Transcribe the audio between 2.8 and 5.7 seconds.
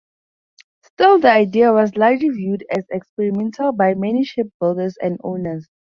experimental by many ship builders and owners.